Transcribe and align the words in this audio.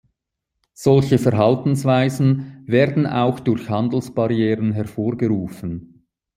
Solche 0.73 1.19
Verhaltensweisen 1.19 2.63
werden 2.65 3.05
auch 3.05 3.39
durch 3.39 3.69
Handelsbarrieren 3.69 4.71
hervorgerufen. 4.71 6.07